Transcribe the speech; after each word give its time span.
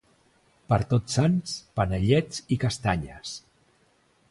Per 0.71 0.79
Tots 0.93 1.17
Sants 1.17 1.53
panellets 1.81 2.41
i 2.57 2.59
castanyes 2.67 3.39